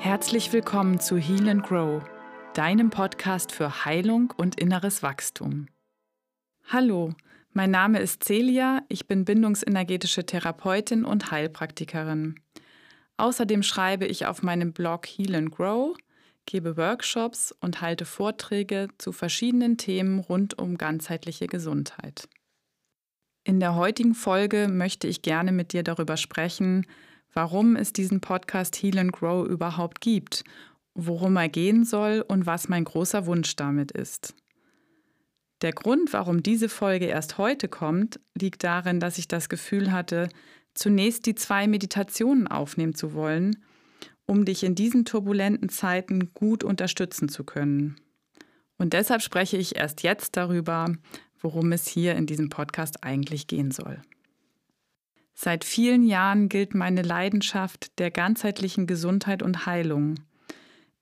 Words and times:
Herzlich 0.00 0.52
willkommen 0.52 1.00
zu 1.00 1.18
Heal 1.18 1.48
and 1.48 1.66
Grow, 1.66 2.00
deinem 2.54 2.88
Podcast 2.88 3.50
für 3.50 3.84
Heilung 3.84 4.32
und 4.36 4.58
inneres 4.58 5.02
Wachstum. 5.02 5.66
Hallo, 6.68 7.14
mein 7.52 7.72
Name 7.72 7.98
ist 7.98 8.22
Celia, 8.22 8.84
ich 8.88 9.08
bin 9.08 9.24
bindungsenergetische 9.24 10.24
Therapeutin 10.24 11.04
und 11.04 11.32
Heilpraktikerin. 11.32 12.36
Außerdem 13.16 13.64
schreibe 13.64 14.06
ich 14.06 14.26
auf 14.26 14.44
meinem 14.44 14.72
Blog 14.72 15.04
Heal 15.04 15.34
and 15.34 15.50
Grow, 15.50 15.96
gebe 16.46 16.76
Workshops 16.76 17.52
und 17.60 17.80
halte 17.80 18.04
Vorträge 18.04 18.86
zu 18.98 19.10
verschiedenen 19.10 19.78
Themen 19.78 20.20
rund 20.20 20.56
um 20.56 20.78
ganzheitliche 20.78 21.48
Gesundheit. 21.48 22.28
In 23.42 23.58
der 23.58 23.74
heutigen 23.74 24.14
Folge 24.14 24.68
möchte 24.68 25.08
ich 25.08 25.22
gerne 25.22 25.50
mit 25.50 25.72
dir 25.72 25.82
darüber 25.82 26.16
sprechen, 26.16 26.86
warum 27.32 27.76
es 27.76 27.92
diesen 27.92 28.20
Podcast 28.20 28.82
Heal 28.82 28.98
and 28.98 29.12
Grow 29.12 29.46
überhaupt 29.46 30.00
gibt, 30.00 30.44
worum 30.94 31.36
er 31.36 31.48
gehen 31.48 31.84
soll 31.84 32.24
und 32.26 32.46
was 32.46 32.68
mein 32.68 32.84
großer 32.84 33.26
Wunsch 33.26 33.56
damit 33.56 33.92
ist. 33.92 34.34
Der 35.62 35.72
Grund, 35.72 36.12
warum 36.12 36.42
diese 36.42 36.68
Folge 36.68 37.06
erst 37.06 37.38
heute 37.38 37.68
kommt, 37.68 38.20
liegt 38.38 38.62
darin, 38.62 39.00
dass 39.00 39.18
ich 39.18 39.26
das 39.26 39.48
Gefühl 39.48 39.90
hatte, 39.90 40.28
zunächst 40.74 41.26
die 41.26 41.34
zwei 41.34 41.66
Meditationen 41.66 42.46
aufnehmen 42.46 42.94
zu 42.94 43.12
wollen, 43.12 43.64
um 44.26 44.44
dich 44.44 44.62
in 44.62 44.74
diesen 44.74 45.04
turbulenten 45.04 45.68
Zeiten 45.68 46.32
gut 46.34 46.62
unterstützen 46.62 47.28
zu 47.28 47.44
können. 47.44 47.96
Und 48.76 48.92
deshalb 48.92 49.22
spreche 49.22 49.56
ich 49.56 49.76
erst 49.76 50.04
jetzt 50.04 50.36
darüber, 50.36 50.92
worum 51.40 51.72
es 51.72 51.88
hier 51.88 52.14
in 52.14 52.26
diesem 52.26 52.48
Podcast 52.48 53.02
eigentlich 53.02 53.48
gehen 53.48 53.72
soll. 53.72 54.00
Seit 55.40 55.62
vielen 55.64 56.04
Jahren 56.04 56.48
gilt 56.48 56.74
meine 56.74 57.02
Leidenschaft 57.02 57.96
der 58.00 58.10
ganzheitlichen 58.10 58.88
Gesundheit 58.88 59.40
und 59.40 59.66
Heilung. 59.66 60.16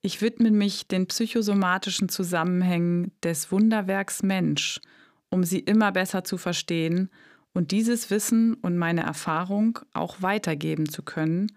Ich 0.03 0.21
widme 0.21 0.51
mich 0.51 0.87
den 0.87 1.07
psychosomatischen 1.07 2.11
Zusammenhängen 2.11 3.13
des 3.23 3.51
Wunderwerks 3.51 4.23
Mensch, 4.23 4.83
um 5.31 5.43
sie 5.43 5.61
immer 5.61 5.91
besser 5.91 6.23
zu 6.23 6.37
verstehen 6.37 7.09
und 7.55 7.71
dieses 7.71 8.11
Wissen 8.11 8.53
und 8.53 8.77
meine 8.77 9.05
Erfahrung 9.05 9.79
auch 9.95 10.21
weitergeben 10.21 10.87
zu 10.87 11.03
können, 11.03 11.51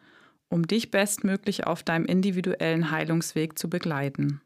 um 0.47 0.65
dich 0.65 0.89
bestmöglich 0.89 1.67
auf 1.67 1.83
deinem 1.83 2.05
individuellen 2.05 2.91
Heilungsweg 2.91 3.59
zu 3.59 3.69
begleiten. 3.69 4.39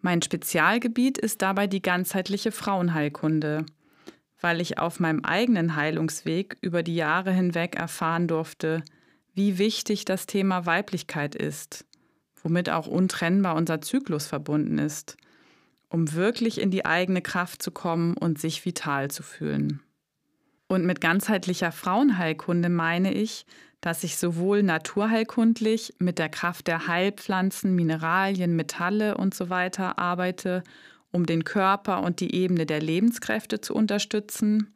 Mein 0.00 0.22
Spezialgebiet 0.22 1.18
ist 1.18 1.42
dabei 1.42 1.66
die 1.66 1.82
ganzheitliche 1.82 2.50
Frauenheilkunde– 2.50 3.66
weil 4.40 4.60
ich 4.60 4.78
auf 4.78 5.00
meinem 5.00 5.24
eigenen 5.24 5.76
Heilungsweg 5.76 6.56
über 6.60 6.82
die 6.82 6.94
Jahre 6.94 7.32
hinweg 7.32 7.76
erfahren 7.76 8.28
durfte, 8.28 8.82
wie 9.34 9.58
wichtig 9.58 10.04
das 10.04 10.26
Thema 10.26 10.66
Weiblichkeit 10.66 11.34
ist, 11.34 11.84
womit 12.42 12.70
auch 12.70 12.86
untrennbar 12.86 13.56
unser 13.56 13.80
Zyklus 13.80 14.26
verbunden 14.26 14.78
ist, 14.78 15.16
um 15.88 16.12
wirklich 16.12 16.60
in 16.60 16.70
die 16.70 16.84
eigene 16.84 17.22
Kraft 17.22 17.62
zu 17.62 17.70
kommen 17.70 18.16
und 18.16 18.38
sich 18.38 18.64
vital 18.64 19.10
zu 19.10 19.22
fühlen. 19.22 19.80
Und 20.68 20.84
mit 20.84 21.00
ganzheitlicher 21.00 21.72
Frauenheilkunde 21.72 22.68
meine 22.68 23.12
ich, 23.12 23.46
dass 23.80 24.04
ich 24.04 24.16
sowohl 24.16 24.62
naturheilkundlich 24.62 25.94
mit 25.98 26.18
der 26.18 26.28
Kraft 26.28 26.66
der 26.66 26.88
Heilpflanzen, 26.88 27.74
Mineralien, 27.74 28.56
Metalle 28.56 29.16
usw. 29.18 29.70
So 29.74 29.82
arbeite 29.82 30.62
um 31.10 31.26
den 31.26 31.44
Körper 31.44 32.02
und 32.02 32.20
die 32.20 32.34
Ebene 32.34 32.66
der 32.66 32.80
Lebenskräfte 32.80 33.60
zu 33.60 33.74
unterstützen, 33.74 34.74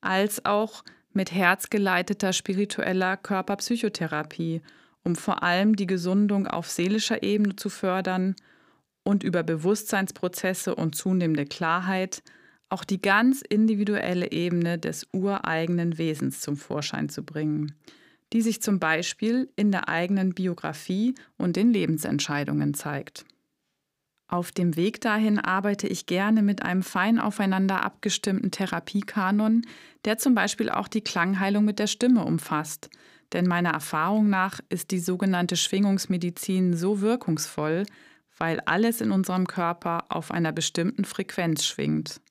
als 0.00 0.44
auch 0.44 0.84
mit 1.12 1.32
herzgeleiteter 1.32 2.32
spiritueller 2.32 3.16
Körperpsychotherapie, 3.16 4.62
um 5.04 5.16
vor 5.16 5.42
allem 5.42 5.76
die 5.76 5.86
Gesundung 5.86 6.46
auf 6.46 6.68
seelischer 6.68 7.22
Ebene 7.22 7.56
zu 7.56 7.68
fördern 7.68 8.34
und 9.04 9.24
über 9.24 9.42
Bewusstseinsprozesse 9.42 10.74
und 10.74 10.94
zunehmende 10.94 11.46
Klarheit 11.46 12.22
auch 12.72 12.84
die 12.84 13.02
ganz 13.02 13.42
individuelle 13.42 14.32
Ebene 14.32 14.78
des 14.78 15.06
ureigenen 15.12 15.98
Wesens 15.98 16.40
zum 16.40 16.56
Vorschein 16.56 17.10
zu 17.10 17.22
bringen, 17.22 17.74
die 18.32 18.40
sich 18.40 18.62
zum 18.62 18.78
Beispiel 18.78 19.50
in 19.56 19.70
der 19.70 19.90
eigenen 19.90 20.32
Biografie 20.32 21.14
und 21.36 21.56
den 21.56 21.70
Lebensentscheidungen 21.70 22.72
zeigt. 22.72 23.26
Auf 24.32 24.50
dem 24.50 24.76
Weg 24.76 25.02
dahin 25.02 25.38
arbeite 25.38 25.86
ich 25.86 26.06
gerne 26.06 26.40
mit 26.40 26.62
einem 26.62 26.82
fein 26.82 27.18
aufeinander 27.18 27.84
abgestimmten 27.84 28.50
Therapiekanon, 28.50 29.66
der 30.06 30.16
zum 30.16 30.34
Beispiel 30.34 30.70
auch 30.70 30.88
die 30.88 31.02
Klangheilung 31.02 31.66
mit 31.66 31.78
der 31.78 31.86
Stimme 31.86 32.24
umfasst. 32.24 32.88
Denn 33.34 33.46
meiner 33.46 33.72
Erfahrung 33.72 34.30
nach 34.30 34.60
ist 34.70 34.90
die 34.90 35.00
sogenannte 35.00 35.54
Schwingungsmedizin 35.54 36.74
so 36.74 37.02
wirkungsvoll, 37.02 37.84
weil 38.38 38.60
alles 38.60 39.02
in 39.02 39.10
unserem 39.10 39.46
Körper 39.46 40.06
auf 40.08 40.30
einer 40.30 40.52
bestimmten 40.52 41.04
Frequenz 41.04 41.66
schwingt. 41.66 42.22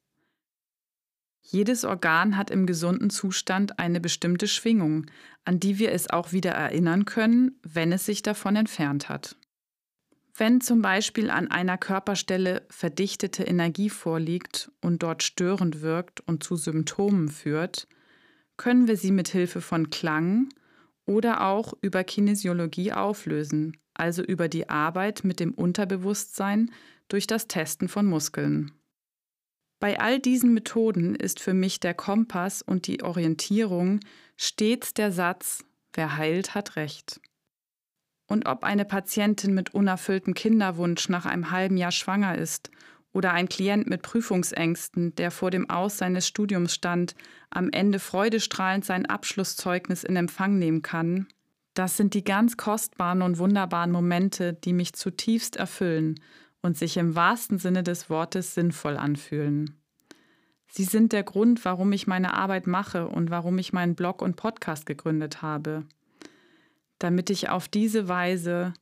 Jedes 1.44 1.86
Organ 1.86 2.36
hat 2.36 2.50
im 2.50 2.66
gesunden 2.66 3.12
Zustand 3.12 3.78
eine 3.78 4.02
bestimmte 4.02 4.48
Schwingung, 4.48 5.06
an 5.46 5.60
die 5.60 5.78
wir 5.78 5.92
es 5.92 6.10
auch 6.10 6.32
wieder 6.32 6.54
erinnern 6.54 7.06
können, 7.06 7.60
wenn 7.62 7.92
es 7.92 8.08
sich 8.08 8.24
davon 8.24 8.56
entfernt 8.56 9.08
hat. 9.08 9.36
Wenn 10.42 10.60
zum 10.60 10.82
Beispiel 10.82 11.30
an 11.30 11.52
einer 11.52 11.78
Körperstelle 11.78 12.66
verdichtete 12.68 13.44
Energie 13.44 13.92
vorliegt 13.92 14.72
und 14.82 15.04
dort 15.04 15.22
störend 15.22 15.84
wirkt 15.84 16.22
und 16.22 16.44
zu 16.44 16.56
Symptomen 16.56 17.30
führt, 17.30 17.88
können 18.58 18.88
wir 18.88 18.98
sie 18.98 19.12
mit 19.12 19.28
Hilfe 19.28 19.62
von 19.62 19.92
Klang 19.92 20.50
oder 21.06 21.46
auch 21.46 21.74
über 21.82 22.04
Kinesiologie 22.04 22.92
auflösen, 22.92 23.78
also 23.94 24.24
über 24.24 24.48
die 24.48 24.68
Arbeit 24.68 25.24
mit 25.24 25.40
dem 25.40 25.54
Unterbewusstsein 25.54 26.72
durch 27.08 27.28
das 27.28 27.48
Testen 27.48 27.88
von 27.88 28.08
Muskeln. 28.08 28.72
Bei 29.80 30.00
all 30.00 30.20
diesen 30.20 30.56
Methoden 30.56 31.14
ist 31.14 31.40
für 31.40 31.54
mich 31.54 31.80
der 31.80 31.94
Kompass 31.94 32.64
und 32.64 32.88
die 32.88 33.04
Orientierung 33.04 34.00
stets 34.38 34.96
der 34.96 35.12
Satz, 35.12 35.64
wer 35.94 36.18
heilt, 36.18 36.56
hat 36.56 36.78
Recht 36.78 37.22
und 38.32 38.46
ob 38.48 38.64
eine 38.64 38.86
Patientin 38.86 39.54
mit 39.54 39.74
unerfülltem 39.74 40.34
Kinderwunsch 40.34 41.10
nach 41.10 41.26
einem 41.26 41.52
halben 41.52 41.76
Jahr 41.76 41.92
schwanger 41.92 42.38
ist 42.38 42.72
oder 43.12 43.34
ein 43.34 43.50
Klient 43.50 43.90
mit 43.90 44.04
Prüfungsängsten, 44.04 45.14
der 45.16 45.32
vor 45.32 45.52
dem 45.52 45.70
Aus 45.70 45.98
seines 45.98 46.28
Studiums 46.28 46.74
stand, 46.74 47.14
am 47.50 47.70
Ende 47.72 48.00
freudestrahlend 48.00 48.86
sein 48.86 49.06
Abschlusszeugnis 49.06 50.06
in 50.06 50.16
Empfang 50.16 50.58
nehmen 50.58 50.82
kann, 50.82 51.28
das 51.74 51.98
sind 51.98 52.14
die 52.14 52.24
ganz 52.24 52.56
kostbaren 52.56 53.22
und 53.22 53.38
wunderbaren 53.38 53.92
Momente, 53.92 54.54
die 54.54 54.74
mich 54.74 54.94
zutiefst 54.94 55.58
erfüllen 55.58 56.20
und 56.62 56.78
sich 56.78 56.96
im 56.98 57.16
wahrsten 57.16 57.58
Sinne 57.58 57.84
des 57.84 58.10
Wortes 58.10 58.54
sinnvoll 58.54 58.98
anfühlen. 58.98 59.78
Sie 60.68 60.86
sind 60.86 61.12
der 61.12 61.24
Grund, 61.24 61.66
warum 61.66 61.92
ich 61.92 62.08
meine 62.08 62.34
Arbeit 62.34 62.66
mache 62.66 63.08
und 63.10 63.30
warum 63.30 63.58
ich 63.58 63.74
meinen 63.74 63.96
Blog 63.96 64.22
und 64.22 64.38
Podcast 64.38 64.86
gegründet 64.86 65.42
habe 65.42 65.86
damit 67.02 67.32
ich 67.32 67.50
auf 67.50 67.68
diese 67.68 68.08
Weise 68.08 68.74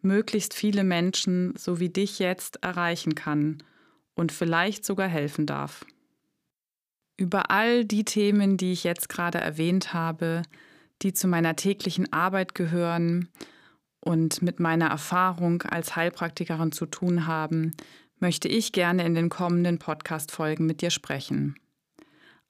möglichst 0.00 0.54
viele 0.54 0.82
Menschen, 0.82 1.54
so 1.56 1.78
wie 1.78 1.90
dich 1.90 2.18
jetzt, 2.18 2.62
erreichen 2.62 3.14
kann 3.14 3.62
und 4.14 4.32
vielleicht 4.32 4.84
sogar 4.84 5.08
helfen 5.08 5.44
darf. 5.44 5.84
Über 7.18 7.50
all 7.50 7.84
die 7.84 8.04
Themen, 8.04 8.56
die 8.56 8.72
ich 8.72 8.84
jetzt 8.84 9.08
gerade 9.10 9.38
erwähnt 9.38 9.92
habe, 9.92 10.42
die 11.02 11.12
zu 11.12 11.28
meiner 11.28 11.54
täglichen 11.54 12.10
Arbeit 12.12 12.54
gehören 12.54 13.28
und 14.00 14.40
mit 14.40 14.58
meiner 14.58 14.88
Erfahrung 14.88 15.62
als 15.62 15.96
Heilpraktikerin 15.96 16.72
zu 16.72 16.86
tun 16.86 17.26
haben, 17.26 17.72
möchte 18.18 18.48
ich 18.48 18.72
gerne 18.72 19.04
in 19.04 19.14
den 19.14 19.28
kommenden 19.28 19.78
Podcast-Folgen 19.78 20.64
mit 20.64 20.80
dir 20.80 20.90
sprechen. 20.90 21.56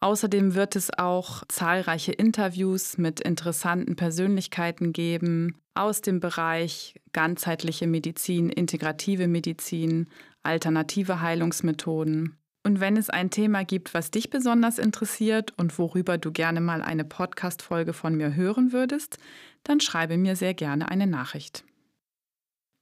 Außerdem 0.01 0.55
wird 0.55 0.76
es 0.76 0.97
auch 0.97 1.43
zahlreiche 1.49 2.12
Interviews 2.12 2.99
mit 2.99 3.20
interessanten 3.20 3.97
Persönlichkeiten 3.97 4.93
geben 4.93 5.56
aus 5.75 6.00
dem 6.00 6.20
Bereich 6.20 6.94
ganzheitliche 7.12 7.87
Medizin, 7.87 8.50
integrative 8.50 9.26
Medizin, 9.26 10.09
alternative 10.43 11.20
Heilungsmethoden. 11.20 12.38
Und 12.62 12.81
wenn 12.81 12.97
es 12.97 13.11
ein 13.11 13.31
Thema 13.31 13.65
gibt, 13.65 13.94
was 13.94 14.11
dich 14.11 14.29
besonders 14.29 14.79
interessiert 14.79 15.55
und 15.56 15.79
worüber 15.79 16.19
du 16.19 16.32
gerne 16.32 16.61
mal 16.61 16.82
eine 16.82 17.05
Podcast-Folge 17.05 17.93
von 17.93 18.17
mir 18.17 18.35
hören 18.35 18.73
würdest, 18.73 19.19
dann 19.62 19.81
schreibe 19.81 20.17
mir 20.17 20.35
sehr 20.35 20.53
gerne 20.53 20.88
eine 20.88 21.06
Nachricht. 21.06 21.65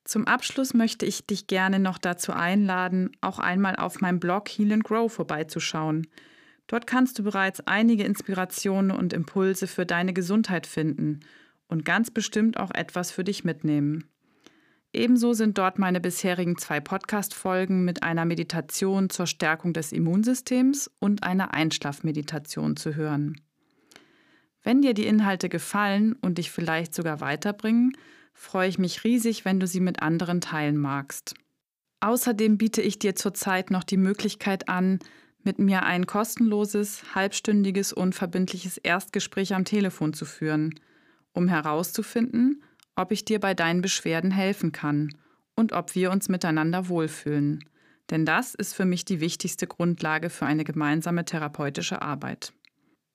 Zum 0.04 0.26
Abschluss 0.26 0.74
möchte 0.74 1.06
ich 1.06 1.26
dich 1.26 1.46
gerne 1.46 1.78
noch 1.78 1.98
dazu 1.98 2.32
einladen, 2.32 3.10
auch 3.20 3.38
einmal 3.38 3.76
auf 3.76 4.00
meinem 4.00 4.20
Blog 4.20 4.48
Heal 4.48 4.72
and 4.72 4.84
Grow 4.84 5.12
vorbeizuschauen. 5.12 6.06
Dort 6.66 6.86
kannst 6.86 7.18
du 7.18 7.22
bereits 7.22 7.60
einige 7.66 8.04
Inspirationen 8.04 8.90
und 8.90 9.12
Impulse 9.12 9.66
für 9.66 9.84
deine 9.84 10.12
Gesundheit 10.12 10.66
finden 10.66 11.20
und 11.68 11.84
ganz 11.84 12.10
bestimmt 12.10 12.58
auch 12.58 12.70
etwas 12.72 13.10
für 13.10 13.24
dich 13.24 13.44
mitnehmen. 13.44 14.04
Ebenso 14.92 15.32
sind 15.32 15.58
dort 15.58 15.78
meine 15.78 16.00
bisherigen 16.00 16.56
zwei 16.56 16.78
Podcast-Folgen 16.78 17.84
mit 17.84 18.04
einer 18.04 18.24
Meditation 18.24 19.10
zur 19.10 19.26
Stärkung 19.26 19.72
des 19.72 19.90
Immunsystems 19.90 20.88
und 21.00 21.24
einer 21.24 21.52
Einschlafmeditation 21.52 22.76
zu 22.76 22.94
hören. 22.94 23.40
Wenn 24.62 24.82
dir 24.82 24.94
die 24.94 25.06
Inhalte 25.06 25.48
gefallen 25.48 26.14
und 26.14 26.38
dich 26.38 26.50
vielleicht 26.50 26.94
sogar 26.94 27.20
weiterbringen, 27.20 27.96
freue 28.32 28.68
ich 28.68 28.78
mich 28.78 29.04
riesig, 29.04 29.44
wenn 29.44 29.58
du 29.58 29.66
sie 29.66 29.80
mit 29.80 30.00
anderen 30.00 30.40
teilen 30.40 30.76
magst. 30.76 31.34
Außerdem 32.00 32.56
biete 32.56 32.80
ich 32.80 32.98
dir 32.98 33.16
zurzeit 33.16 33.70
noch 33.70 33.82
die 33.82 33.96
Möglichkeit 33.96 34.68
an, 34.68 35.00
mit 35.44 35.58
mir 35.58 35.84
ein 35.84 36.06
kostenloses, 36.06 37.14
halbstündiges, 37.14 37.92
unverbindliches 37.92 38.78
Erstgespräch 38.78 39.54
am 39.54 39.64
Telefon 39.64 40.12
zu 40.12 40.24
führen, 40.24 40.78
um 41.32 41.48
herauszufinden, 41.48 42.62
ob 42.96 43.12
ich 43.12 43.24
dir 43.24 43.40
bei 43.40 43.54
deinen 43.54 43.82
Beschwerden 43.82 44.30
helfen 44.30 44.72
kann 44.72 45.14
und 45.54 45.72
ob 45.72 45.94
wir 45.94 46.10
uns 46.10 46.28
miteinander 46.28 46.88
wohlfühlen. 46.88 47.64
Denn 48.10 48.26
das 48.26 48.54
ist 48.54 48.74
für 48.74 48.84
mich 48.84 49.04
die 49.04 49.20
wichtigste 49.20 49.66
Grundlage 49.66 50.30
für 50.30 50.46
eine 50.46 50.64
gemeinsame 50.64 51.24
therapeutische 51.24 52.02
Arbeit. 52.02 52.52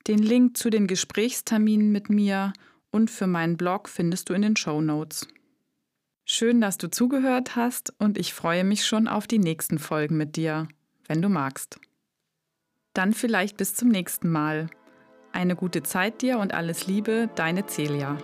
Den 0.07 0.19
Link 0.19 0.57
zu 0.57 0.69
den 0.69 0.87
Gesprächsterminen 0.87 1.91
mit 1.91 2.09
mir 2.09 2.53
und 2.91 3.11
für 3.11 3.27
meinen 3.27 3.57
Blog 3.57 3.87
findest 3.89 4.29
du 4.29 4.33
in 4.33 4.41
den 4.41 4.55
Show 4.55 4.81
Notes. 4.81 5.27
Schön, 6.25 6.61
dass 6.61 6.77
du 6.77 6.89
zugehört 6.89 7.55
hast 7.55 7.93
und 7.99 8.17
ich 8.17 8.33
freue 8.33 8.63
mich 8.63 8.85
schon 8.85 9.07
auf 9.07 9.27
die 9.27 9.39
nächsten 9.39 9.79
Folgen 9.79 10.17
mit 10.17 10.35
dir, 10.35 10.67
wenn 11.07 11.21
du 11.21 11.29
magst. 11.29 11.79
Dann 12.93 13.13
vielleicht 13.13 13.57
bis 13.57 13.75
zum 13.75 13.89
nächsten 13.89 14.29
Mal. 14.29 14.67
Eine 15.31 15.55
gute 15.55 15.83
Zeit 15.83 16.21
dir 16.21 16.39
und 16.39 16.53
alles 16.53 16.87
Liebe, 16.87 17.29
deine 17.35 17.65
Celia. 17.67 18.17